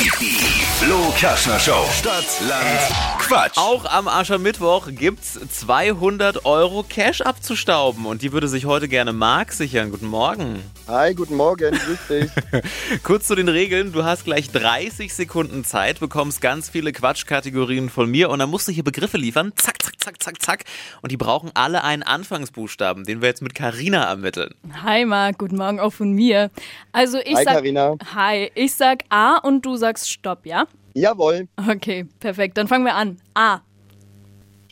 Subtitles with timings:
[0.00, 1.84] Die Flo Kaschner Show.
[1.92, 2.80] Stadt, Land,
[3.18, 3.58] Quatsch.
[3.58, 9.52] Auch am Aschermittwoch gibt's 200 Euro Cash abzustauben und die würde sich heute gerne Marc
[9.52, 9.90] sichern.
[9.90, 10.62] Guten Morgen.
[10.88, 12.30] Hi, guten Morgen, grüß dich.
[13.02, 13.92] Kurz zu den Regeln.
[13.92, 18.68] Du hast gleich 30 Sekunden Zeit, bekommst ganz viele Quatschkategorien von mir und dann musst
[18.68, 19.52] du hier Begriffe liefern.
[19.56, 20.64] Zack, zack, zack, zack, zack.
[21.02, 24.54] Und die brauchen alle einen Anfangsbuchstaben, den wir jetzt mit Carina ermitteln.
[24.82, 26.50] Hi Marc, guten Morgen auch von mir.
[26.90, 27.96] Also ich Hi, sag Carina.
[28.14, 30.66] Hi, ich sag A und du sagst Stopp, ja?
[30.94, 32.56] Jawohl, Okay, perfekt.
[32.56, 33.20] Dann fangen wir an.
[33.34, 33.60] A.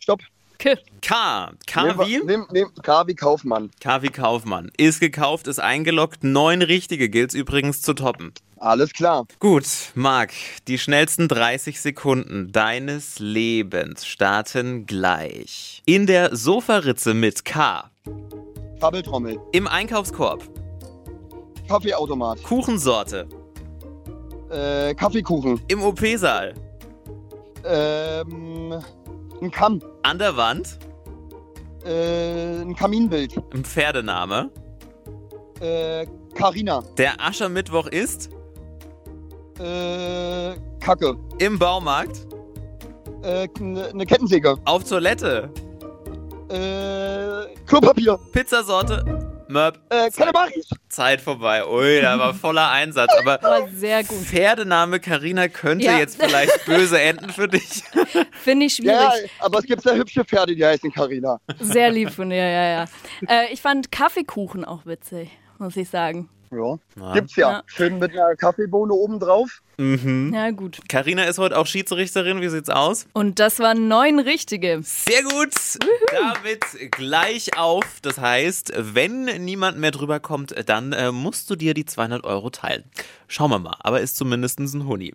[0.00, 0.20] stopp.
[0.58, 0.74] K.
[1.00, 1.52] K.
[1.68, 2.18] K wie?
[2.24, 3.70] nehm, nehm, K wie Kaufmann.
[3.80, 4.72] K wie Kaufmann.
[4.76, 6.24] Ist gekauft, ist eingeloggt.
[6.24, 8.32] Neun richtige gilt's übrigens zu toppen.
[8.56, 9.24] Alles klar.
[9.38, 10.32] Gut, Marc,
[10.66, 15.80] die schnellsten 30 Sekunden deines Lebens starten gleich.
[15.86, 17.88] In der Sofaritze mit K.
[18.80, 19.38] Kabeltrommel.
[19.52, 20.42] Im Einkaufskorb.
[21.68, 22.42] Kaffeeautomat.
[22.42, 23.28] Kuchensorte.
[24.50, 25.60] Äh, Kaffeekuchen.
[25.68, 26.54] Im OP-Saal.
[27.64, 28.74] Ähm,
[29.42, 29.82] ein Kamm.
[30.02, 30.78] An der Wand.
[31.84, 33.36] Äh, ein Kaminbild.
[33.52, 34.50] Ein Pferdename.
[35.60, 36.82] Äh, Carina.
[36.96, 38.30] Der Aschermittwoch ist.
[39.58, 41.16] Äh, Kacke.
[41.38, 42.26] Im Baumarkt.
[43.22, 44.56] Äh, eine Kettensäge.
[44.64, 45.50] Auf Toilette.
[46.48, 48.18] Äh, Klopapier.
[48.32, 49.17] Pizzasorte.
[49.48, 49.78] Möb.
[49.90, 50.68] Äh, Kalamaris.
[50.88, 51.66] Zeit vorbei.
[51.66, 53.12] Ui, da war voller Einsatz.
[53.18, 54.18] Aber War sehr gut.
[54.18, 55.98] Pferdename Carina könnte Ja.
[55.98, 57.82] jetzt vielleicht böse enden für dich.
[58.42, 58.96] Finde ich schwierig.
[58.98, 61.40] Ja, aber es gibt sehr hübsche Pferde, die heißen Carina.
[61.60, 62.84] Sehr lieb von dir, ja, ja.
[63.28, 66.28] Äh, ich fand Kaffeekuchen auch witzig, muss ich sagen.
[66.50, 66.78] Ja.
[66.98, 67.12] Ja.
[67.12, 67.50] Gibt's ja.
[67.50, 67.62] Ja.
[67.66, 69.60] Schön mit einer Kaffeebohne oben drauf.
[69.76, 70.32] Mhm.
[70.34, 70.80] Ja, gut.
[70.88, 72.40] Carina ist heute auch Schiedsrichterin.
[72.40, 73.06] Wie sieht's aus?
[73.12, 74.80] Und das waren neun richtige.
[74.82, 75.54] Sehr gut.
[76.10, 78.00] Damit gleich auf.
[78.02, 82.50] Das heißt, wenn niemand mehr drüber kommt, dann äh, musst du dir die 200 Euro
[82.50, 82.84] teilen.
[83.28, 83.76] Schauen wir mal.
[83.80, 85.14] Aber ist zumindest ein Huni.